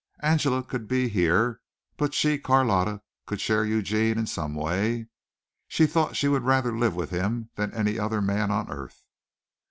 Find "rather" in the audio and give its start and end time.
6.41-6.75